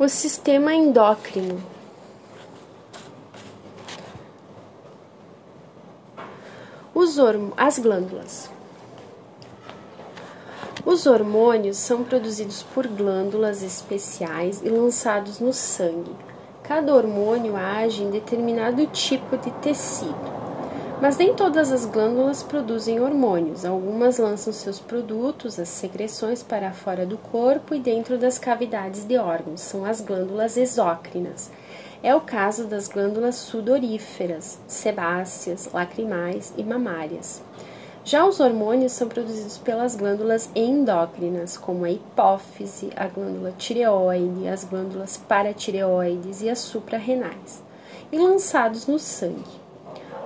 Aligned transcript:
O 0.00 0.08
sistema 0.08 0.72
endócrino. 0.72 1.60
Os 6.94 7.18
as 7.56 7.80
glândulas. 7.80 8.48
Os 10.86 11.04
hormônios 11.04 11.78
são 11.78 12.04
produzidos 12.04 12.62
por 12.62 12.86
glândulas 12.86 13.60
especiais 13.60 14.62
e 14.62 14.68
lançados 14.68 15.40
no 15.40 15.52
sangue. 15.52 16.14
Cada 16.62 16.94
hormônio 16.94 17.56
age 17.56 18.04
em 18.04 18.10
determinado 18.10 18.86
tipo 18.86 19.36
de 19.36 19.50
tecido. 19.50 20.37
Mas 21.00 21.16
nem 21.16 21.32
todas 21.32 21.70
as 21.70 21.86
glândulas 21.86 22.42
produzem 22.42 23.00
hormônios. 23.00 23.64
Algumas 23.64 24.18
lançam 24.18 24.52
seus 24.52 24.80
produtos, 24.80 25.56
as 25.56 25.68
secreções, 25.68 26.42
para 26.42 26.72
fora 26.72 27.06
do 27.06 27.16
corpo 27.16 27.72
e 27.72 27.78
dentro 27.78 28.18
das 28.18 28.36
cavidades 28.36 29.04
de 29.04 29.16
órgãos. 29.16 29.60
São 29.60 29.84
as 29.84 30.00
glândulas 30.00 30.56
exócrinas. 30.56 31.52
É 32.02 32.12
o 32.16 32.20
caso 32.20 32.66
das 32.66 32.88
glândulas 32.88 33.36
sudoríferas, 33.36 34.58
sebáceas, 34.66 35.70
lacrimais 35.72 36.52
e 36.56 36.64
mamárias. 36.64 37.42
Já 38.04 38.24
os 38.24 38.40
hormônios 38.40 38.92
são 38.92 39.06
produzidos 39.06 39.56
pelas 39.56 39.94
glândulas 39.94 40.50
endócrinas, 40.52 41.56
como 41.56 41.84
a 41.84 41.90
hipófise, 41.90 42.90
a 42.96 43.06
glândula 43.06 43.52
tireoide, 43.56 44.48
as 44.48 44.64
glândulas 44.64 45.16
paratireoides 45.16 46.42
e 46.42 46.50
as 46.50 46.58
suprarrenais, 46.58 47.62
e 48.10 48.18
lançados 48.18 48.86
no 48.86 48.98
sangue. 48.98 49.67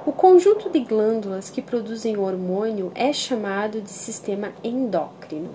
O 0.05 0.11
conjunto 0.11 0.69
de 0.69 0.81
glândulas 0.81 1.49
que 1.49 1.63
produzem 1.63 2.17
o 2.17 2.23
hormônio 2.23 2.91
é 2.93 3.13
chamado 3.13 3.81
de 3.81 3.91
sistema 3.91 4.53
endócrino. 4.65 5.51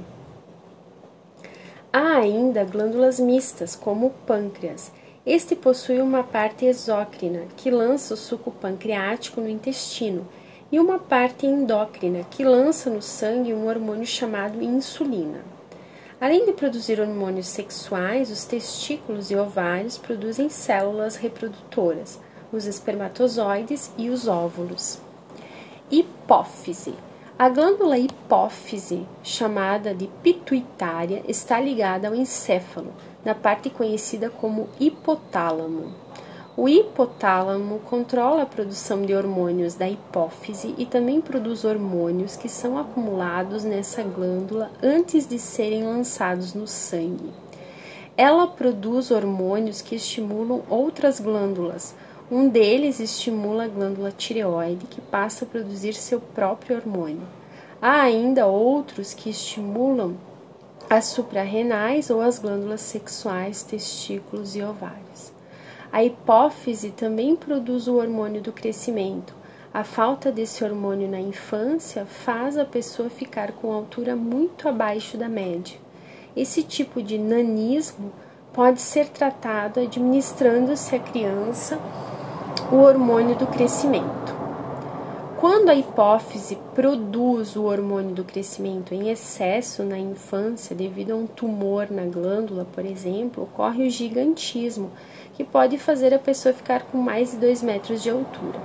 Há 1.91 2.15
ainda 2.19 2.63
glândulas 2.63 3.19
mistas, 3.19 3.75
como 3.75 4.07
o 4.07 4.09
pâncreas. 4.25 4.89
Este 5.25 5.53
possui 5.53 5.99
uma 5.99 6.23
parte 6.23 6.63
exócrina, 6.65 7.41
que 7.57 7.69
lança 7.69 8.13
o 8.13 8.17
suco 8.17 8.49
pancreático 8.49 9.41
no 9.41 9.49
intestino, 9.49 10.25
e 10.71 10.79
uma 10.79 10.97
parte 10.97 11.45
endócrina, 11.45 12.23
que 12.31 12.45
lança 12.45 12.89
no 12.89 13.01
sangue 13.01 13.53
um 13.53 13.67
hormônio 13.67 14.07
chamado 14.07 14.63
insulina. 14.63 15.41
Além 16.21 16.45
de 16.45 16.53
produzir 16.53 17.01
hormônios 17.01 17.47
sexuais, 17.47 18.31
os 18.31 18.45
testículos 18.45 19.29
e 19.29 19.35
ovários 19.35 19.97
produzem 19.97 20.47
células 20.47 21.17
reprodutoras 21.17 22.25
os 22.51 22.65
espermatozoides 22.65 23.91
e 23.97 24.09
os 24.09 24.27
óvulos. 24.27 24.99
Hipófise. 25.89 26.93
A 27.39 27.49
glândula 27.49 27.99
hipófise, 27.99 29.05
chamada 29.21 29.93
de 29.93 30.07
pituitária, 30.23 31.23
está 31.27 31.59
ligada 31.59 32.07
ao 32.07 32.15
encéfalo, 32.15 32.91
na 33.23 33.35
parte 33.35 33.69
conhecida 33.69 34.29
como 34.29 34.69
hipotálamo. 34.79 35.93
O 36.57 36.67
hipotálamo 36.67 37.77
controla 37.81 38.41
a 38.41 38.45
produção 38.47 39.03
de 39.03 39.13
hormônios 39.13 39.75
da 39.75 39.87
hipófise 39.87 40.73
e 40.75 40.87
também 40.87 41.21
produz 41.21 41.63
hormônios 41.63 42.35
que 42.35 42.49
são 42.49 42.79
acumulados 42.79 43.63
nessa 43.63 44.01
glândula 44.01 44.71
antes 44.81 45.27
de 45.27 45.37
serem 45.37 45.83
lançados 45.83 46.55
no 46.55 46.65
sangue. 46.65 47.31
Ela 48.17 48.47
produz 48.47 49.11
hormônios 49.11 49.83
que 49.83 49.93
estimulam 49.93 50.63
outras 50.67 51.19
glândulas, 51.19 51.93
um 52.29 52.49
deles 52.49 52.99
estimula 52.99 53.65
a 53.65 53.67
glândula 53.67 54.11
tireoide, 54.11 54.85
que 54.85 54.99
passa 54.99 55.45
a 55.45 55.47
produzir 55.47 55.93
seu 55.93 56.19
próprio 56.19 56.75
hormônio. 56.75 57.25
Há 57.81 58.01
ainda 58.01 58.47
outros 58.47 59.13
que 59.13 59.29
estimulam 59.29 60.17
as 60.89 61.05
suprarrenais 61.05 62.09
ou 62.09 62.21
as 62.21 62.37
glândulas 62.37 62.81
sexuais, 62.81 63.63
testículos 63.63 64.55
e 64.55 64.61
ovários. 64.61 65.31
A 65.91 66.03
hipófise 66.03 66.91
também 66.91 67.35
produz 67.35 67.87
o 67.87 67.95
hormônio 67.95 68.41
do 68.41 68.51
crescimento. 68.51 69.33
A 69.73 69.83
falta 69.85 70.31
desse 70.31 70.63
hormônio 70.63 71.07
na 71.07 71.19
infância 71.19 72.05
faz 72.05 72.57
a 72.57 72.65
pessoa 72.65 73.09
ficar 73.09 73.53
com 73.53 73.71
altura 73.71 74.15
muito 74.15 74.67
abaixo 74.67 75.17
da 75.17 75.29
média. 75.29 75.77
Esse 76.35 76.61
tipo 76.61 77.01
de 77.01 77.17
nanismo 77.17 78.11
pode 78.51 78.81
ser 78.81 79.07
tratado 79.09 79.79
administrando-se 79.79 80.95
à 80.95 80.99
criança 80.99 81.79
o 82.71 82.77
hormônio 82.77 83.35
do 83.35 83.47
crescimento. 83.47 84.35
Quando 85.39 85.69
a 85.69 85.75
hipófise 85.75 86.57
produz 86.75 87.55
o 87.55 87.63
hormônio 87.63 88.13
do 88.13 88.25
crescimento 88.25 88.93
em 88.93 89.09
excesso 89.09 89.83
na 89.83 89.97
infância, 89.97 90.75
devido 90.75 91.11
a 91.11 91.15
um 91.15 91.27
tumor 91.27 91.89
na 91.89 92.03
glândula, 92.05 92.67
por 92.73 92.83
exemplo, 92.83 93.43
ocorre 93.43 93.87
o 93.87 93.89
gigantismo, 93.89 94.91
que 95.35 95.45
pode 95.45 95.77
fazer 95.77 96.13
a 96.13 96.19
pessoa 96.19 96.53
ficar 96.53 96.81
com 96.83 96.97
mais 96.97 97.31
de 97.31 97.37
2 97.37 97.63
metros 97.63 98.03
de 98.03 98.09
altura. 98.09 98.59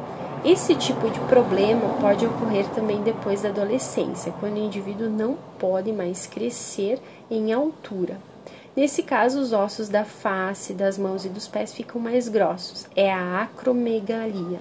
Esse 0.45 0.75
tipo 0.75 1.09
de 1.09 1.21
problema 1.21 1.89
pode 2.01 2.27
ocorrer 2.27 2.67
também 2.71 3.03
depois 3.03 3.43
da 3.43 3.51
adolescência, 3.51 4.35
quando 4.41 4.55
o 4.55 4.65
indivíduo 4.65 5.09
não 5.09 5.37
pode 5.59 5.93
mais 5.93 6.27
crescer 6.27 7.01
em 7.31 7.53
altura. 7.53 8.31
Nesse 8.75 9.03
caso, 9.03 9.38
os 9.38 9.53
ossos 9.53 9.88
da 9.88 10.05
face, 10.05 10.72
das 10.72 10.97
mãos 10.97 11.27
e 11.27 11.28
dos 11.28 11.47
pés 11.47 11.75
ficam 11.75 12.00
mais 12.00 12.27
grossos. 12.28 12.87
É 12.97 13.12
a 13.12 13.43
acromegalia. 13.43 14.60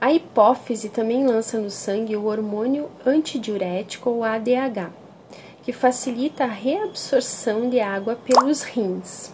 A 0.00 0.12
hipófise 0.12 0.88
também 0.88 1.26
lança 1.26 1.58
no 1.58 1.70
sangue 1.70 2.16
o 2.16 2.26
hormônio 2.26 2.90
antidiurético 3.04 4.10
ou 4.10 4.24
ADH, 4.24 4.90
que 5.62 5.72
facilita 5.72 6.44
a 6.44 6.48
reabsorção 6.48 7.70
de 7.70 7.80
água 7.80 8.16
pelos 8.16 8.62
rins. 8.62 9.32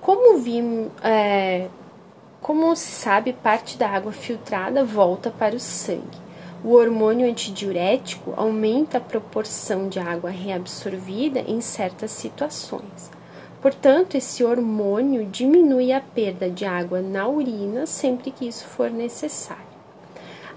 Como 0.00 0.38
vimos, 0.38 0.90
é, 1.02 1.68
como 2.40 2.74
se 2.74 2.90
sabe, 2.90 3.32
parte 3.32 3.76
da 3.76 3.88
água 3.88 4.12
filtrada 4.12 4.84
volta 4.84 5.30
para 5.30 5.54
o 5.54 5.60
sangue. 5.60 6.25
O 6.66 6.72
hormônio 6.72 7.30
antidiurético 7.30 8.34
aumenta 8.36 8.98
a 8.98 9.00
proporção 9.00 9.88
de 9.88 10.00
água 10.00 10.30
reabsorvida 10.30 11.38
em 11.38 11.60
certas 11.60 12.10
situações. 12.10 13.08
Portanto, 13.62 14.16
esse 14.16 14.42
hormônio 14.42 15.26
diminui 15.26 15.92
a 15.92 16.00
perda 16.00 16.50
de 16.50 16.64
água 16.64 17.00
na 17.00 17.28
urina 17.28 17.86
sempre 17.86 18.32
que 18.32 18.48
isso 18.48 18.66
for 18.66 18.90
necessário. 18.90 19.62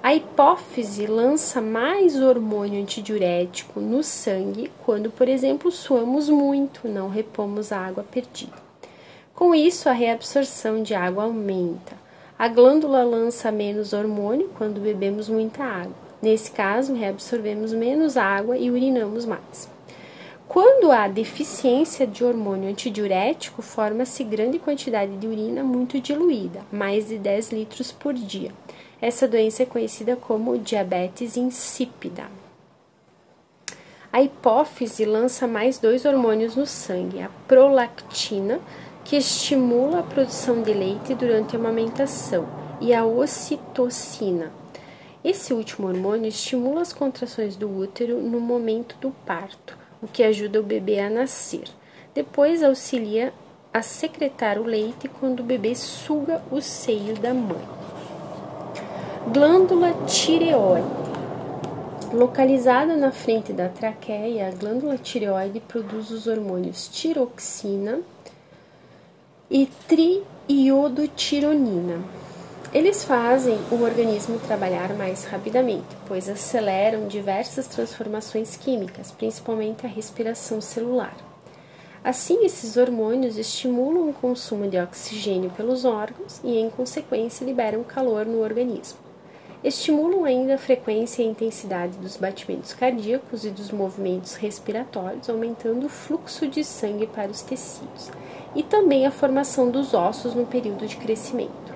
A 0.01 0.15
hipófise 0.15 1.05
lança 1.05 1.61
mais 1.61 2.19
hormônio 2.19 2.81
antidiurético 2.81 3.79
no 3.79 4.01
sangue 4.01 4.71
quando, 4.83 5.11
por 5.11 5.29
exemplo, 5.29 5.71
suamos 5.71 6.27
muito, 6.27 6.87
não 6.87 7.07
repomos 7.07 7.71
a 7.71 7.85
água 7.85 8.03
perdida. 8.03 8.57
Com 9.35 9.53
isso, 9.53 9.87
a 9.87 9.91
reabsorção 9.91 10.81
de 10.81 10.95
água 10.95 11.25
aumenta. 11.25 12.08
A 12.39 12.47
glândula 12.47 13.03
lança 13.03 13.51
menos 13.51 13.91
hormônio 13.91 14.49
quando 14.57 14.79
bebemos 14.79 15.27
muita 15.27 15.61
água. 15.61 15.91
Nesse 16.21 16.49
caso, 16.49 16.93
reabsorvemos 16.93 17.73
menos 17.73 18.15
água 18.15 18.57
e 18.57 18.71
urinamos 18.71 19.25
mais. 19.25 19.69
Quando 20.47 20.89
há 20.89 21.09
deficiência 21.09 22.07
de 22.07 22.23
hormônio 22.23 22.69
antidiurético, 22.69 23.61
forma-se 23.61 24.23
grande 24.23 24.57
quantidade 24.57 25.17
de 25.17 25.27
urina 25.27 25.65
muito 25.65 25.99
diluída, 25.99 26.61
mais 26.71 27.09
de 27.09 27.17
10 27.17 27.51
litros 27.51 27.91
por 27.91 28.13
dia. 28.13 28.53
Essa 29.01 29.27
doença 29.27 29.63
é 29.63 29.65
conhecida 29.65 30.15
como 30.15 30.57
diabetes 30.57 31.35
insípida. 31.35 32.27
A 34.13 34.23
hipófise 34.23 35.03
lança 35.03 35.45
mais 35.45 35.77
dois 35.77 36.05
hormônios 36.05 36.55
no 36.55 36.65
sangue, 36.65 37.21
a 37.21 37.29
prolactina, 37.49 38.61
que 39.03 39.15
estimula 39.15 39.99
a 39.99 40.03
produção 40.03 40.61
de 40.61 40.73
leite 40.73 41.13
durante 41.15 41.55
a 41.55 41.59
amamentação, 41.59 42.45
e 42.81 42.93
a 42.93 43.05
ocitocina. 43.05 44.51
Esse 45.23 45.53
último 45.53 45.87
hormônio 45.87 46.29
estimula 46.29 46.81
as 46.81 46.93
contrações 46.93 47.55
do 47.55 47.69
útero 47.69 48.21
no 48.21 48.39
momento 48.39 48.95
do 49.01 49.11
parto, 49.25 49.77
o 50.01 50.07
que 50.07 50.23
ajuda 50.23 50.59
o 50.59 50.63
bebê 50.63 50.99
a 50.99 51.09
nascer. 51.09 51.65
Depois 52.13 52.63
auxilia 52.63 53.33
a 53.73 53.81
secretar 53.81 54.57
o 54.57 54.63
leite 54.63 55.07
quando 55.07 55.41
o 55.41 55.43
bebê 55.43 55.75
suga 55.75 56.41
o 56.49 56.61
seio 56.61 57.15
da 57.15 57.33
mãe. 57.33 57.61
Glândula 59.31 59.93
tireoide. 60.07 60.87
Localizada 62.11 62.95
na 62.95 63.11
frente 63.11 63.53
da 63.53 63.69
traqueia, 63.69 64.47
a 64.47 64.51
glândula 64.51 64.97
tireoide 64.97 65.59
produz 65.59 66.09
os 66.09 66.25
hormônios 66.25 66.87
tiroxina, 66.87 67.99
e 69.51 69.67
triiodotironina. 69.87 72.03
Eles 72.71 73.03
fazem 73.03 73.57
o 73.71 73.81
organismo 73.81 74.37
trabalhar 74.37 74.93
mais 74.93 75.25
rapidamente, 75.25 75.87
pois 76.07 76.29
aceleram 76.29 77.07
diversas 77.07 77.65
transformações 77.65 78.55
químicas, 78.55 79.11
principalmente 79.11 79.87
a 79.87 79.89
respiração 79.89 80.61
celular. 80.61 81.17
Assim, 82.03 82.45
esses 82.45 82.77
hormônios 82.77 83.39
estimulam 83.39 84.09
o 84.09 84.13
consumo 84.13 84.69
de 84.69 84.77
oxigênio 84.77 85.49
pelos 85.49 85.83
órgãos 85.83 86.39
e, 86.43 86.59
em 86.59 86.69
consequência, 86.69 87.43
liberam 87.43 87.83
calor 87.83 88.27
no 88.27 88.43
organismo. 88.43 88.99
estimulam 89.63 90.23
ainda 90.23 90.53
a 90.53 90.59
frequência 90.59 91.23
e 91.23 91.25
a 91.25 91.29
intensidade 91.29 91.97
dos 91.97 92.15
batimentos 92.15 92.73
cardíacos 92.73 93.43
e 93.43 93.49
dos 93.49 93.71
movimentos 93.71 94.35
respiratórios, 94.35 95.27
aumentando 95.27 95.87
o 95.87 95.89
fluxo 95.89 96.47
de 96.47 96.63
sangue 96.63 97.07
para 97.07 97.31
os 97.31 97.41
tecidos, 97.41 98.11
e 98.55 98.63
também 98.63 99.05
a 99.05 99.11
formação 99.11 99.69
dos 99.69 99.93
ossos 99.93 100.33
no 100.33 100.45
período 100.45 100.85
de 100.87 100.97
crescimento. 100.97 101.69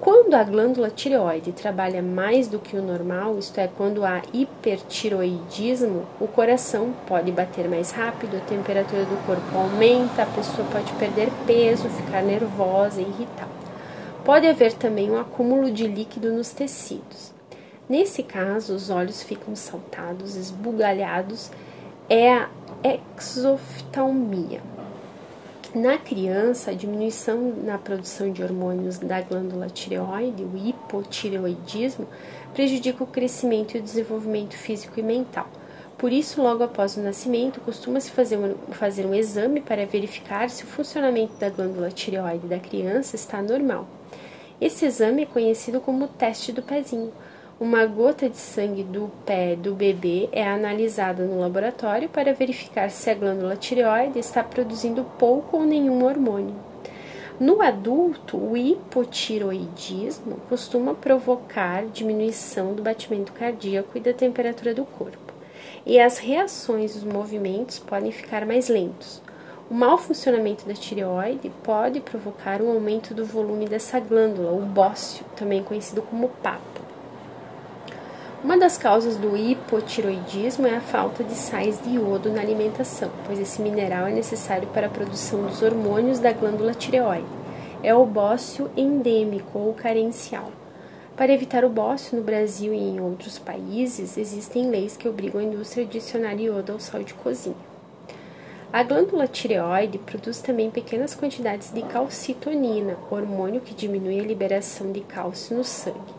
Quando 0.00 0.34
a 0.34 0.44
glândula 0.44 0.88
tireoide 0.88 1.52
trabalha 1.52 2.00
mais 2.00 2.46
do 2.46 2.60
que 2.60 2.76
o 2.76 2.82
normal, 2.82 3.38
isto 3.38 3.58
é, 3.58 3.66
quando 3.66 4.04
há 4.04 4.22
hipertiroidismo, 4.32 6.06
o 6.20 6.28
coração 6.28 6.94
pode 7.06 7.32
bater 7.32 7.68
mais 7.68 7.90
rápido, 7.90 8.36
a 8.36 8.40
temperatura 8.40 9.04
do 9.04 9.26
corpo 9.26 9.56
aumenta, 9.56 10.22
a 10.22 10.26
pessoa 10.26 10.64
pode 10.70 10.92
perder 10.92 11.28
peso, 11.44 11.88
ficar 11.88 12.22
nervosa 12.22 13.00
irritada. 13.00 13.50
Pode 14.24 14.46
haver 14.46 14.74
também 14.74 15.10
um 15.10 15.18
acúmulo 15.18 15.70
de 15.72 15.88
líquido 15.88 16.32
nos 16.32 16.52
tecidos. 16.52 17.32
Nesse 17.88 18.22
caso, 18.22 18.74
os 18.74 18.90
olhos 18.90 19.22
ficam 19.22 19.56
saltados, 19.56 20.36
esbugalhados, 20.36 21.50
é 22.08 22.32
a 22.32 22.48
exoftalmia. 23.16 24.60
Na 25.76 25.98
criança, 25.98 26.70
a 26.70 26.74
diminuição 26.74 27.52
na 27.62 27.76
produção 27.76 28.32
de 28.32 28.42
hormônios 28.42 28.96
da 28.96 29.20
glândula 29.20 29.68
tireoide, 29.68 30.42
o 30.42 30.56
hipotireoidismo, 30.56 32.08
prejudica 32.54 33.04
o 33.04 33.06
crescimento 33.06 33.74
e 33.76 33.80
o 33.80 33.82
desenvolvimento 33.82 34.56
físico 34.56 34.98
e 34.98 35.02
mental. 35.02 35.46
Por 35.98 36.14
isso, 36.14 36.40
logo 36.40 36.64
após 36.64 36.96
o 36.96 37.02
nascimento, 37.02 37.60
costuma-se 37.60 38.10
fazer, 38.10 38.38
um, 38.38 38.54
fazer 38.72 39.04
um 39.04 39.12
exame 39.12 39.60
para 39.60 39.84
verificar 39.84 40.48
se 40.48 40.64
o 40.64 40.66
funcionamento 40.66 41.34
da 41.34 41.50
glândula 41.50 41.90
tireoide 41.90 42.46
da 42.46 42.58
criança 42.58 43.14
está 43.14 43.42
normal. 43.42 43.86
Esse 44.58 44.86
exame 44.86 45.24
é 45.24 45.26
conhecido 45.26 45.78
como 45.82 46.08
teste 46.08 46.52
do 46.52 46.62
pezinho. 46.62 47.12
Uma 47.58 47.86
gota 47.86 48.28
de 48.28 48.36
sangue 48.36 48.82
do 48.82 49.10
pé 49.24 49.56
do 49.56 49.74
bebê 49.74 50.28
é 50.30 50.46
analisada 50.46 51.24
no 51.24 51.40
laboratório 51.40 52.06
para 52.06 52.34
verificar 52.34 52.90
se 52.90 53.08
a 53.08 53.14
glândula 53.14 53.56
tireoide 53.56 54.18
está 54.18 54.44
produzindo 54.44 55.02
pouco 55.18 55.56
ou 55.56 55.64
nenhum 55.64 56.04
hormônio. 56.04 56.54
No 57.40 57.62
adulto, 57.62 58.36
o 58.36 58.58
hipotiroidismo 58.58 60.36
costuma 60.50 60.92
provocar 60.92 61.86
diminuição 61.86 62.74
do 62.74 62.82
batimento 62.82 63.32
cardíaco 63.32 63.96
e 63.96 64.00
da 64.00 64.12
temperatura 64.12 64.74
do 64.74 64.84
corpo, 64.84 65.32
e 65.86 65.98
as 65.98 66.18
reações 66.18 66.94
e 66.94 66.98
os 66.98 67.04
movimentos 67.04 67.78
podem 67.78 68.12
ficar 68.12 68.44
mais 68.44 68.68
lentos. 68.68 69.22
O 69.70 69.74
mau 69.74 69.96
funcionamento 69.96 70.66
da 70.66 70.74
tireoide 70.74 71.50
pode 71.62 72.00
provocar 72.00 72.60
um 72.60 72.70
aumento 72.70 73.14
do 73.14 73.24
volume 73.24 73.64
dessa 73.64 73.98
glândula, 73.98 74.52
o 74.52 74.60
bócio, 74.60 75.24
também 75.34 75.62
conhecido 75.62 76.02
como 76.02 76.28
papo. 76.28 76.85
Uma 78.46 78.56
das 78.56 78.78
causas 78.78 79.16
do 79.16 79.36
hipotiroidismo 79.36 80.68
é 80.68 80.76
a 80.76 80.80
falta 80.80 81.24
de 81.24 81.34
sais 81.34 81.82
de 81.82 81.96
iodo 81.96 82.30
na 82.30 82.40
alimentação, 82.40 83.10
pois 83.26 83.40
esse 83.40 83.60
mineral 83.60 84.06
é 84.06 84.12
necessário 84.12 84.68
para 84.68 84.86
a 84.86 84.88
produção 84.88 85.42
dos 85.42 85.62
hormônios 85.62 86.20
da 86.20 86.30
glândula 86.30 86.72
tireoide. 86.72 87.26
É 87.82 87.92
o 87.92 88.06
bócio 88.06 88.70
endêmico 88.76 89.58
ou 89.58 89.74
carencial. 89.74 90.52
Para 91.16 91.32
evitar 91.32 91.64
o 91.64 91.68
bócio 91.68 92.16
no 92.16 92.22
Brasil 92.22 92.72
e 92.72 92.78
em 92.78 93.00
outros 93.00 93.36
países, 93.36 94.16
existem 94.16 94.70
leis 94.70 94.96
que 94.96 95.08
obrigam 95.08 95.40
a 95.40 95.44
indústria 95.44 95.84
a 95.84 95.88
adicionar 95.88 96.34
iodo 96.34 96.70
ao 96.70 96.78
sal 96.78 97.02
de 97.02 97.14
cozinha. 97.14 97.56
A 98.72 98.84
glândula 98.84 99.26
tireoide 99.26 99.98
produz 99.98 100.40
também 100.40 100.70
pequenas 100.70 101.16
quantidades 101.16 101.72
de 101.74 101.82
calcitonina, 101.82 102.96
hormônio 103.10 103.60
que 103.60 103.74
diminui 103.74 104.20
a 104.20 104.24
liberação 104.24 104.92
de 104.92 105.00
cálcio 105.00 105.56
no 105.56 105.64
sangue 105.64 106.15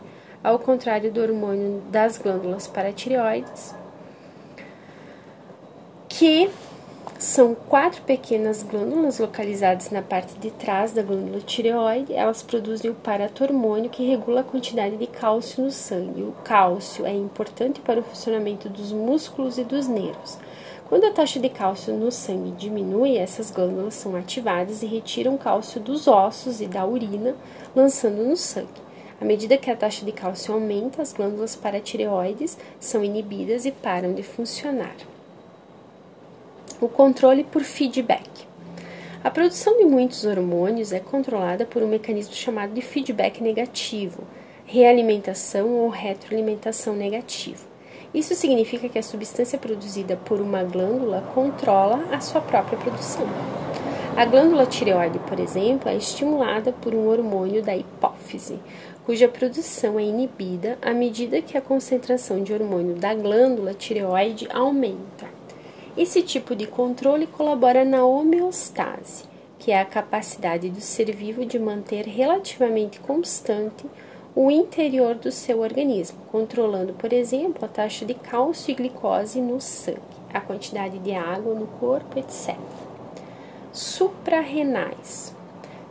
ao 0.48 0.58
contrário 0.58 1.12
do 1.12 1.20
hormônio 1.20 1.82
das 1.90 2.16
glândulas 2.16 2.66
paratireoides, 2.66 3.74
que 6.08 6.48
são 7.18 7.54
quatro 7.54 8.00
pequenas 8.00 8.62
glândulas 8.62 9.18
localizadas 9.18 9.90
na 9.90 10.00
parte 10.00 10.38
de 10.38 10.50
trás 10.50 10.92
da 10.92 11.02
glândula 11.02 11.40
tireoide. 11.40 12.14
Elas 12.14 12.42
produzem 12.42 12.90
o 12.90 12.94
paratormônio 12.94 13.90
que 13.90 14.06
regula 14.06 14.40
a 14.40 14.44
quantidade 14.44 14.96
de 14.96 15.06
cálcio 15.06 15.64
no 15.64 15.70
sangue. 15.70 16.22
O 16.22 16.32
cálcio 16.44 17.04
é 17.04 17.12
importante 17.12 17.80
para 17.80 18.00
o 18.00 18.02
funcionamento 18.02 18.70
dos 18.70 18.90
músculos 18.90 19.58
e 19.58 19.64
dos 19.64 19.86
nervos. 19.86 20.38
Quando 20.88 21.04
a 21.04 21.12
taxa 21.12 21.38
de 21.38 21.50
cálcio 21.50 21.92
no 21.92 22.10
sangue 22.10 22.52
diminui, 22.52 23.18
essas 23.18 23.50
glândulas 23.50 23.92
são 23.92 24.16
ativadas 24.16 24.82
e 24.82 24.86
retiram 24.86 25.36
cálcio 25.36 25.78
dos 25.78 26.08
ossos 26.08 26.62
e 26.62 26.66
da 26.66 26.86
urina, 26.86 27.34
lançando 27.76 28.24
no 28.24 28.36
sangue. 28.36 28.87
À 29.20 29.24
medida 29.24 29.56
que 29.56 29.70
a 29.70 29.76
taxa 29.76 30.04
de 30.04 30.12
cálcio 30.12 30.54
aumenta, 30.54 31.02
as 31.02 31.12
glândulas 31.12 31.56
paratireoides 31.56 32.56
são 32.78 33.02
inibidas 33.02 33.64
e 33.64 33.72
param 33.72 34.14
de 34.14 34.22
funcionar. 34.22 34.94
O 36.80 36.88
controle 36.88 37.42
por 37.42 37.62
feedback. 37.62 38.46
A 39.24 39.30
produção 39.30 39.76
de 39.76 39.84
muitos 39.84 40.24
hormônios 40.24 40.92
é 40.92 41.00
controlada 41.00 41.66
por 41.66 41.82
um 41.82 41.88
mecanismo 41.88 42.34
chamado 42.34 42.72
de 42.72 42.80
feedback 42.80 43.42
negativo, 43.42 44.22
realimentação 44.64 45.70
ou 45.70 45.88
retroalimentação 45.88 46.94
negativa. 46.94 47.66
Isso 48.14 48.36
significa 48.36 48.88
que 48.88 48.98
a 48.98 49.02
substância 49.02 49.58
produzida 49.58 50.16
por 50.16 50.40
uma 50.40 50.62
glândula 50.62 51.22
controla 51.34 52.04
a 52.12 52.20
sua 52.20 52.40
própria 52.40 52.78
produção. 52.78 53.26
A 54.16 54.24
glândula 54.24 54.66
tireoide, 54.66 55.18
por 55.20 55.38
exemplo, 55.38 55.88
é 55.88 55.96
estimulada 55.96 56.72
por 56.72 56.94
um 56.94 57.08
hormônio 57.08 57.62
da 57.62 57.76
hipófise, 57.76 58.58
cuja 59.08 59.26
produção 59.26 59.98
é 59.98 60.02
inibida 60.02 60.76
à 60.82 60.92
medida 60.92 61.40
que 61.40 61.56
a 61.56 61.62
concentração 61.62 62.42
de 62.42 62.52
hormônio 62.52 62.94
da 62.94 63.14
glândula 63.14 63.72
tireoide 63.72 64.46
aumenta. 64.52 65.26
Esse 65.96 66.20
tipo 66.20 66.54
de 66.54 66.66
controle 66.66 67.26
colabora 67.26 67.86
na 67.86 68.04
homeostase, 68.04 69.24
que 69.58 69.72
é 69.72 69.80
a 69.80 69.84
capacidade 69.86 70.68
do 70.68 70.82
ser 70.82 71.10
vivo 71.10 71.46
de 71.46 71.58
manter 71.58 72.04
relativamente 72.04 73.00
constante 73.00 73.86
o 74.36 74.50
interior 74.50 75.14
do 75.14 75.32
seu 75.32 75.60
organismo, 75.60 76.18
controlando, 76.30 76.92
por 76.92 77.10
exemplo, 77.10 77.64
a 77.64 77.68
taxa 77.68 78.04
de 78.04 78.12
cálcio 78.12 78.72
e 78.72 78.74
glicose 78.74 79.40
no 79.40 79.58
sangue, 79.58 80.02
a 80.34 80.38
quantidade 80.38 80.98
de 80.98 81.12
água 81.12 81.54
no 81.54 81.66
corpo, 81.66 82.18
etc. 82.18 82.54
Suprarrenais 83.72 85.34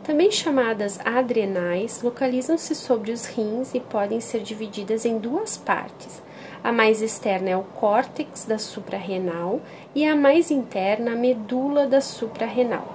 também 0.08 0.30
chamadas 0.30 0.98
adrenais, 1.04 2.00
localizam-se 2.02 2.74
sobre 2.74 3.12
os 3.12 3.26
rins 3.26 3.74
e 3.74 3.80
podem 3.80 4.22
ser 4.22 4.40
divididas 4.40 5.04
em 5.04 5.18
duas 5.18 5.58
partes. 5.58 6.22
A 6.64 6.72
mais 6.72 7.02
externa 7.02 7.50
é 7.50 7.56
o 7.58 7.62
córtex 7.62 8.46
da 8.46 8.56
suprarrenal 8.56 9.60
e 9.94 10.06
a 10.06 10.16
mais 10.16 10.50
interna 10.50 11.12
a 11.12 11.14
medula 11.14 11.86
da 11.86 12.00
suprarrenal. 12.00 12.88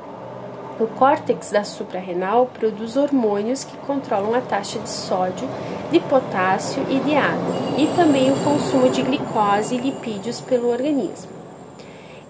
O 0.79 0.87
córtex 0.87 1.51
da 1.51 1.63
suprarrenal 1.63 2.47
produz 2.47 2.97
hormônios 2.97 3.63
que 3.63 3.77
controlam 3.85 4.33
a 4.33 4.41
taxa 4.41 4.79
de 4.79 4.89
sódio, 4.89 5.47
de 5.91 5.99
potássio 5.99 6.83
e 6.89 6.99
de 6.99 7.13
água, 7.13 7.53
e 7.77 7.85
também 7.95 8.31
o 8.31 8.43
consumo 8.43 8.89
de 8.89 9.03
glicose 9.03 9.75
e 9.75 9.77
lipídios 9.77 10.41
pelo 10.41 10.71
organismo. 10.71 11.32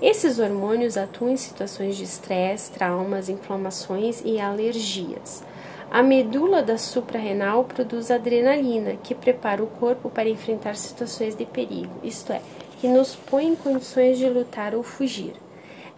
Esses 0.04 0.38
hormônios 0.38 0.98
atuam 0.98 1.32
em 1.32 1.38
situações 1.38 1.96
de 1.96 2.04
estresse, 2.04 2.70
traumas, 2.74 3.30
inflamações 3.30 4.22
e 4.26 4.38
alergias. 4.38 5.42
A 5.90 6.04
medula 6.04 6.62
da 6.62 6.78
suprarrenal 6.78 7.64
produz 7.64 8.12
adrenalina, 8.12 8.98
que 9.02 9.16
prepara 9.16 9.64
o 9.64 9.68
corpo 9.68 10.10
para 10.10 10.28
enfrentar 10.28 10.76
situações 10.76 11.36
de 11.36 11.46
perigo, 11.46 12.02
isto 12.04 12.34
é, 12.34 12.42
que 12.82 12.88
nos 12.90 13.16
põe 13.16 13.48
em 13.48 13.56
condições 13.56 14.18
de 14.18 14.28
lutar 14.28 14.76
ou 14.76 14.84
fugir. 14.84 15.36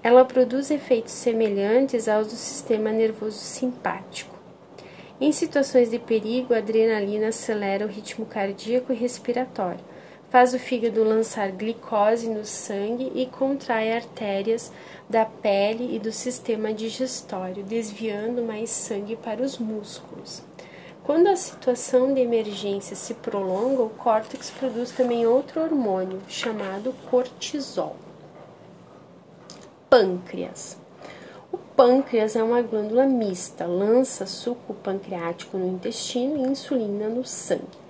Ela 0.04 0.24
produz 0.24 0.70
efeitos 0.70 1.14
semelhantes 1.14 2.08
aos 2.08 2.28
do 2.28 2.36
sistema 2.36 2.92
nervoso 2.92 3.40
simpático. 3.40 4.36
Em 5.20 5.32
situações 5.32 5.90
de 5.90 5.98
perigo, 5.98 6.54
a 6.54 6.58
adrenalina 6.58 7.30
acelera 7.30 7.84
o 7.84 7.90
ritmo 7.90 8.28
cardíaco 8.28 8.94
e 8.94 8.96
respiratório 8.96 9.95
faz 10.30 10.54
o 10.54 10.60
fígado 10.60 11.04
lançar 11.04 11.52
glicose 11.52 12.30
no 12.30 12.46
sangue 12.46 13.12
e 13.16 13.26
contrai 13.26 13.92
artérias 13.92 14.72
da 15.10 15.26
pele 15.26 15.96
e 15.96 16.00
do 16.00 16.12
sistema 16.12 16.74
digestório, 16.74 17.64
desviando 17.64 18.42
mais 18.42 18.70
sangue 18.70 19.16
para 19.16 19.42
os 19.42 19.58
músculos. 19.58 20.42
Quando 21.04 21.28
a 21.28 21.36
situação 21.36 22.14
de 22.14 22.22
emergência 22.22 22.96
se 22.96 23.14
prolonga, 23.14 23.84
o 23.84 23.90
córtex 23.90 24.50
produz 24.50 24.90
também 24.90 25.28
outro 25.28 25.62
hormônio, 25.62 26.20
chamado 26.28 26.94
cortisol. 27.12 27.96
Pâncreas. 29.88 30.78
O 31.52 31.58
pâncreas 31.58 32.36
é 32.36 32.42
uma 32.42 32.62
glândula 32.64 33.06
mista, 33.06 33.68
lança 33.68 34.26
suco 34.26 34.74
pancreático 34.74 35.58
no 35.58 35.68
intestino 35.68 36.38
e 36.38 36.50
insulina 36.50 37.08
no 37.08 37.24
sangue. 37.24 37.85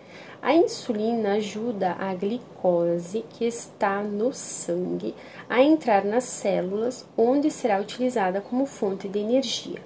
A 0.45 0.53
insulina 0.53 1.33
ajuda 1.37 1.95
a 1.97 2.13
glicose 2.13 3.25
que 3.31 3.45
está 3.45 4.03
no 4.03 4.31
sangue 4.31 5.15
a 5.49 5.63
entrar 5.63 6.05
nas 6.05 6.25
células, 6.25 7.03
onde 7.17 7.49
será 7.49 7.81
utilizada 7.81 8.39
como 8.41 8.67
fonte 8.67 9.07
de 9.07 9.17
energia. 9.17 9.81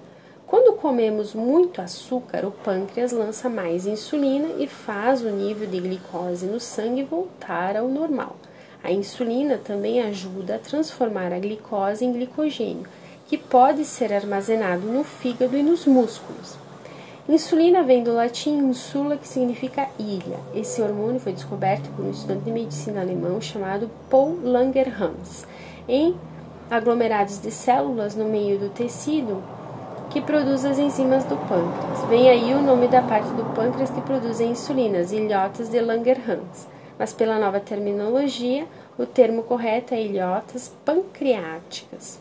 Quando 0.45 0.75
comemos 0.75 1.33
muito 1.33 1.81
açúcar, 1.81 2.43
o 2.45 2.51
pâncreas 2.51 3.13
lança 3.13 3.47
mais 3.47 3.85
insulina 3.85 4.49
e 4.61 4.67
faz 4.67 5.21
o 5.21 5.29
nível 5.29 5.65
de 5.65 5.79
glicose 5.79 6.45
no 6.45 6.59
sangue 6.59 7.03
voltar 7.03 7.77
ao 7.77 7.87
normal. 7.87 8.35
A 8.83 8.91
insulina 8.91 9.57
também 9.57 10.01
ajuda 10.01 10.55
a 10.55 10.59
transformar 10.59 11.31
a 11.31 11.39
glicose 11.39 12.03
em 12.03 12.11
glicogênio, 12.11 12.85
que 13.29 13.37
pode 13.37 13.85
ser 13.85 14.11
armazenado 14.11 14.85
no 14.87 15.05
fígado 15.05 15.55
e 15.55 15.63
nos 15.63 15.85
músculos. 15.85 16.57
Insulina 17.29 17.83
vem 17.83 18.01
do 18.01 18.11
latim 18.11 18.57
insula, 18.57 19.15
que 19.15 19.27
significa 19.27 19.87
ilha. 19.99 20.39
Esse 20.51 20.81
hormônio 20.81 21.19
foi 21.19 21.31
descoberto 21.31 21.87
por 21.95 22.03
um 22.03 22.09
estudante 22.09 22.45
de 22.45 22.51
medicina 22.51 23.01
alemão 23.01 23.39
chamado 23.39 23.87
Paul 24.09 24.39
Langerhans, 24.41 25.45
em 25.87 26.15
aglomerados 26.71 27.39
de 27.39 27.51
células 27.51 28.15
no 28.15 28.25
meio 28.25 28.57
do 28.57 28.69
tecido 28.69 29.43
que 30.09 30.19
produz 30.19 30.65
as 30.65 30.79
enzimas 30.79 31.23
do 31.25 31.37
pâncreas. 31.37 32.03
Vem 32.09 32.31
aí 32.31 32.51
o 32.55 32.63
nome 32.63 32.87
da 32.87 33.03
parte 33.03 33.29
do 33.33 33.45
pâncreas 33.53 33.91
que 33.91 34.01
produz 34.01 34.41
a 34.41 34.45
insulina, 34.45 34.97
as 34.97 35.11
ilhotas 35.11 35.69
de 35.69 35.79
Langerhans. 35.79 36.67
Mas 36.97 37.13
pela 37.13 37.37
nova 37.37 37.59
terminologia, 37.59 38.65
o 38.97 39.05
termo 39.05 39.43
correto 39.43 39.93
é 39.93 40.01
ilhotas 40.01 40.73
pancreáticas. 40.83 42.19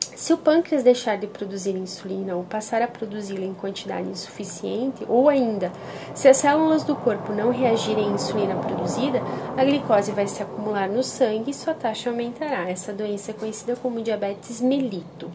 Se 0.00 0.32
o 0.32 0.38
pâncreas 0.38 0.82
deixar 0.82 1.16
de 1.16 1.26
produzir 1.26 1.76
insulina 1.76 2.36
ou 2.36 2.44
passar 2.44 2.82
a 2.82 2.88
produzi-la 2.88 3.44
em 3.44 3.54
quantidade 3.54 4.08
insuficiente, 4.08 5.04
ou 5.08 5.28
ainda, 5.28 5.72
se 6.14 6.28
as 6.28 6.36
células 6.36 6.84
do 6.84 6.94
corpo 6.94 7.32
não 7.32 7.50
reagirem 7.50 8.08
à 8.08 8.12
insulina 8.12 8.54
produzida, 8.56 9.22
a 9.56 9.64
glicose 9.64 10.12
vai 10.12 10.26
se 10.26 10.42
acumular 10.42 10.88
no 10.88 11.02
sangue 11.02 11.50
e 11.50 11.54
sua 11.54 11.74
taxa 11.74 12.10
aumentará. 12.10 12.68
Essa 12.68 12.92
doença 12.92 13.30
é 13.30 13.34
conhecida 13.34 13.76
como 13.76 14.02
diabetes 14.02 14.60
melito. 14.60 15.30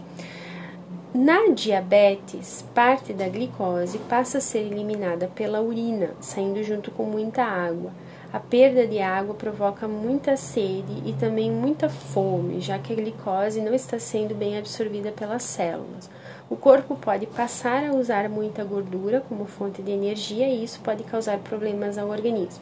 Na 1.13 1.47
diabetes, 1.47 2.65
parte 2.75 3.13
da 3.13 3.29
glicose 3.29 3.97
passa 3.99 4.39
a 4.39 4.41
ser 4.41 4.59
eliminada 4.59 5.31
pela 5.33 5.61
urina, 5.61 6.11
saindo 6.19 6.61
junto 6.61 6.91
com 6.91 7.03
muita 7.03 7.41
água. 7.41 7.91
A 8.35 8.39
perda 8.41 8.85
de 8.85 8.99
água 8.99 9.33
provoca 9.33 9.87
muita 9.87 10.35
sede 10.35 11.01
e 11.05 11.13
também 11.13 11.49
muita 11.49 11.87
fome, 11.87 12.59
já 12.59 12.77
que 12.77 12.91
a 12.91 12.95
glicose 12.97 13.61
não 13.61 13.73
está 13.73 13.97
sendo 13.97 14.35
bem 14.35 14.57
absorvida 14.57 15.09
pelas 15.09 15.41
células. 15.41 16.09
O 16.49 16.57
corpo 16.57 16.97
pode 16.97 17.27
passar 17.27 17.85
a 17.85 17.93
usar 17.93 18.27
muita 18.27 18.61
gordura 18.65 19.21
como 19.21 19.45
fonte 19.45 19.81
de 19.81 19.89
energia 19.89 20.49
e 20.49 20.65
isso 20.65 20.81
pode 20.81 21.05
causar 21.05 21.37
problemas 21.37 21.97
ao 21.97 22.09
organismo. 22.09 22.61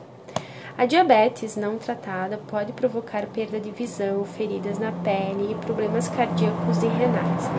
A 0.78 0.86
diabetes 0.86 1.56
não 1.56 1.80
tratada 1.80 2.38
pode 2.48 2.72
provocar 2.74 3.26
perda 3.26 3.60
de 3.60 3.72
visão, 3.72 4.24
feridas 4.26 4.78
na 4.78 4.92
pele 4.92 5.54
e 5.54 5.56
problemas 5.56 6.08
cardíacos 6.08 6.84
e 6.84 6.88
renais. 6.88 7.50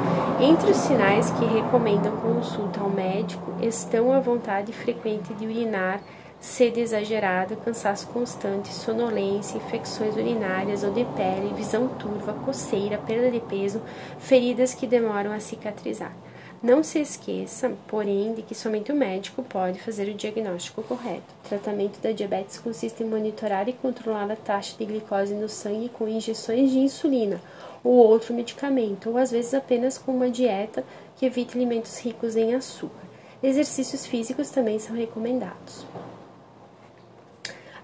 Entre 0.41 0.71
os 0.71 0.77
sinais 0.77 1.33
que 1.33 1.45
recomendam 1.47 2.17
consulta 2.19 2.81
ao 2.81 2.91
médico 2.91 3.55
estão 3.61 4.13
a 4.13 4.21
vontade 4.21 4.73
frequente 4.73 5.35
de 5.35 5.47
urinar, 5.47 6.01
sede 6.45 6.81
exagerada, 6.81 7.57
cansaço 7.57 8.07
constante, 8.09 8.73
sonolência, 8.73 9.57
infecções 9.57 10.15
urinárias 10.15 10.85
ou 10.85 10.93
de 10.93 11.05
pele, 11.17 11.55
visão 11.57 11.89
turva, 11.89 12.35
coceira, 12.45 12.99
perda 12.99 13.31
de 13.31 13.41
peso, 13.41 13.83
feridas 14.19 14.75
que 14.75 14.87
demoram 14.87 15.33
a 15.33 15.41
cicatrizar. 15.41 16.15
Não 16.63 16.83
se 16.83 17.01
esqueça, 17.01 17.73
porém, 17.89 18.35
de 18.35 18.43
que 18.43 18.55
somente 18.55 18.93
o 18.93 18.95
médico 18.95 19.43
pode 19.43 19.81
fazer 19.81 20.07
o 20.09 20.15
diagnóstico 20.15 20.83
correto. 20.83 21.35
O 21.45 21.49
tratamento 21.49 21.99
da 22.01 22.13
diabetes 22.13 22.59
consiste 22.59 23.03
em 23.03 23.07
monitorar 23.07 23.69
e 23.69 23.73
controlar 23.73 24.31
a 24.31 24.37
taxa 24.37 24.77
de 24.79 24.85
glicose 24.85 25.35
no 25.35 25.49
sangue 25.49 25.89
com 25.89 26.07
injeções 26.07 26.71
de 26.71 26.79
insulina 26.79 27.41
ou 27.83 27.95
outro 27.95 28.35
medicamento, 28.35 29.11
ou 29.11 29.17
às 29.17 29.31
vezes 29.31 29.55
apenas 29.55 29.99
com 29.99 30.13
uma 30.13 30.31
dieta 30.31 30.85
que 31.17 31.27
evite 31.27 31.57
alimentos 31.57 31.99
ricos 32.01 32.37
em 32.37 32.55
açúcar. 32.55 33.05
Exercícios 33.43 34.07
físicos 34.07 34.51
também 34.51 34.79
são 34.79 34.95
recomendados. 34.95 35.85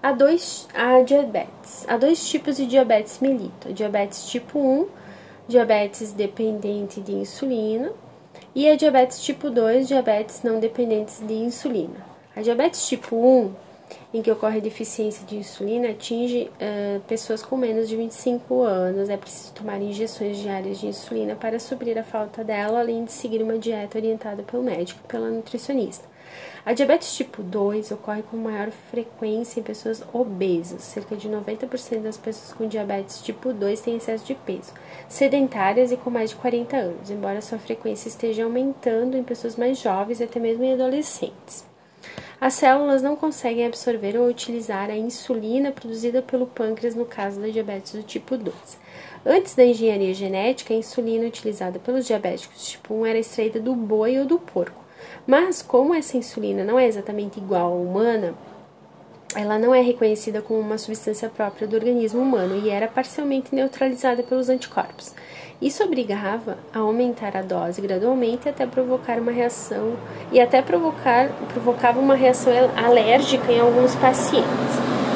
Há 0.03 0.13
dois, 0.13 0.67
há 0.73 1.03
diabetes. 1.03 1.85
Há 1.87 1.95
dois 1.95 2.27
tipos 2.27 2.57
de 2.57 2.65
diabetes 2.65 3.19
melito: 3.19 3.69
a 3.69 3.71
diabetes 3.71 4.25
tipo 4.25 4.57
1, 4.57 4.87
diabetes 5.47 6.11
dependente 6.11 6.99
de 6.99 7.11
insulina, 7.11 7.91
e 8.55 8.67
a 8.67 8.75
diabetes 8.75 9.21
tipo 9.21 9.51
2, 9.51 9.87
diabetes 9.87 10.41
não 10.41 10.59
dependentes 10.59 11.19
de 11.19 11.35
insulina. 11.35 12.03
A 12.35 12.41
diabetes 12.41 12.87
tipo 12.87 13.15
1, 13.15 13.53
em 14.11 14.23
que 14.23 14.31
ocorre 14.31 14.59
deficiência 14.59 15.23
de 15.23 15.37
insulina, 15.37 15.89
atinge 15.89 16.49
uh, 16.55 16.99
pessoas 17.01 17.43
com 17.43 17.55
menos 17.55 17.87
de 17.87 17.95
25 17.95 18.63
anos. 18.63 19.07
É 19.07 19.17
preciso 19.17 19.53
tomar 19.53 19.79
injeções 19.79 20.37
diárias 20.37 20.79
de 20.79 20.87
insulina 20.87 21.35
para 21.35 21.59
suprir 21.59 21.95
a 21.99 22.03
falta 22.03 22.43
dela, 22.43 22.79
além 22.79 23.05
de 23.05 23.11
seguir 23.11 23.43
uma 23.43 23.59
dieta 23.59 23.99
orientada 23.99 24.41
pelo 24.41 24.63
médico 24.63 24.99
e 25.05 25.07
pela 25.07 25.29
nutricionista. 25.29 26.10
A 26.65 26.73
diabetes 26.73 27.15
tipo 27.15 27.41
2 27.41 27.91
ocorre 27.91 28.21
com 28.21 28.37
maior 28.37 28.69
frequência 28.69 29.59
em 29.59 29.63
pessoas 29.63 30.03
obesas. 30.13 30.83
Cerca 30.83 31.15
de 31.15 31.27
90% 31.27 32.01
das 32.01 32.17
pessoas 32.17 32.53
com 32.53 32.67
diabetes 32.67 33.21
tipo 33.21 33.51
2 33.51 33.81
têm 33.81 33.97
excesso 33.97 34.25
de 34.25 34.35
peso, 34.35 34.71
sedentárias 35.09 35.91
e 35.91 35.97
com 35.97 36.09
mais 36.09 36.29
de 36.29 36.35
40 36.35 36.77
anos, 36.77 37.09
embora 37.09 37.41
sua 37.41 37.57
frequência 37.57 38.07
esteja 38.07 38.43
aumentando 38.43 39.17
em 39.17 39.23
pessoas 39.23 39.55
mais 39.55 39.79
jovens 39.79 40.19
e 40.19 40.23
até 40.23 40.39
mesmo 40.39 40.63
em 40.63 40.73
adolescentes. 40.73 41.65
As 42.39 42.55
células 42.55 43.03
não 43.03 43.15
conseguem 43.15 43.67
absorver 43.67 44.17
ou 44.17 44.27
utilizar 44.27 44.89
a 44.89 44.97
insulina 44.97 45.71
produzida 45.71 46.23
pelo 46.23 46.47
pâncreas 46.47 46.95
no 46.95 47.05
caso 47.05 47.39
da 47.39 47.47
diabetes 47.47 47.93
do 47.93 48.01
tipo 48.01 48.35
2. 48.35 48.55
Antes 49.23 49.53
da 49.53 49.63
engenharia 49.63 50.11
genética, 50.11 50.73
a 50.73 50.77
insulina 50.77 51.27
utilizada 51.27 51.77
pelos 51.77 52.07
diabéticos 52.07 52.67
tipo 52.67 52.95
1 52.95 53.05
era 53.05 53.19
extraída 53.19 53.59
do 53.59 53.75
boi 53.75 54.17
ou 54.17 54.25
do 54.25 54.39
porco. 54.39 54.80
Mas 55.25 55.61
como 55.61 55.93
essa 55.93 56.17
insulina 56.17 56.63
não 56.63 56.79
é 56.79 56.87
exatamente 56.87 57.39
igual 57.39 57.71
à 57.71 57.75
humana, 57.75 58.33
ela 59.35 59.57
não 59.57 59.73
é 59.73 59.81
reconhecida 59.81 60.41
como 60.41 60.59
uma 60.59 60.77
substância 60.77 61.29
própria 61.29 61.65
do 61.65 61.75
organismo 61.75 62.21
humano 62.21 62.59
e 62.61 62.69
era 62.69 62.87
parcialmente 62.87 63.55
neutralizada 63.55 64.23
pelos 64.23 64.49
anticorpos. 64.49 65.13
Isso 65.61 65.83
obrigava 65.83 66.57
a 66.73 66.79
aumentar 66.79 67.37
a 67.37 67.41
dose 67.41 67.79
gradualmente 67.81 68.49
até 68.49 68.65
provocar 68.65 69.19
uma 69.19 69.31
reação 69.31 69.95
e 70.31 70.41
até 70.41 70.61
provocar 70.61 71.29
provocava 71.53 71.99
uma 71.99 72.15
reação 72.15 72.51
alérgica 72.75 73.51
em 73.51 73.59
alguns 73.59 73.95
pacientes. 73.95 74.49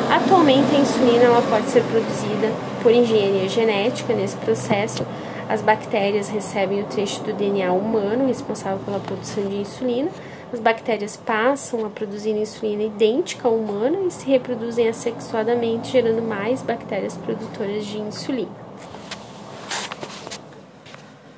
Atualmente 0.10 0.76
a 0.76 0.80
insulina 0.80 1.24
ela 1.24 1.42
pode 1.42 1.66
ser 1.68 1.84
produzida 1.84 2.54
por 2.82 2.92
engenharia 2.92 3.50
genética 3.50 4.14
nesse 4.14 4.38
processo 4.38 5.04
as 5.48 5.62
bactérias 5.62 6.28
recebem 6.28 6.82
o 6.82 6.86
trecho 6.86 7.24
do 7.24 7.34
DNA 7.34 7.72
humano 7.72 8.28
responsável 8.28 8.80
pela 8.84 9.00
produção 9.00 9.48
de 9.48 9.58
insulina. 9.58 10.10
As 10.52 10.60
bactérias 10.60 11.16
passam 11.16 11.86
a 11.86 11.90
produzir 11.90 12.32
insulina 12.32 12.84
idêntica 12.84 13.48
à 13.48 13.52
humana 13.52 14.00
e 14.08 14.12
se 14.12 14.28
reproduzem 14.30 14.88
assexuadamente, 14.88 15.92
gerando 15.92 16.22
mais 16.22 16.62
bactérias 16.62 17.16
produtoras 17.18 17.86
de 17.86 18.00
insulina. 18.00 18.65